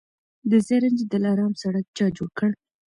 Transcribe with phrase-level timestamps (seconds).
[0.49, 2.51] د زرنج دلارام سړک چا جوړ کړ؟